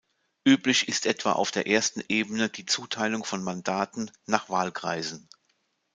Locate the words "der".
1.51-1.67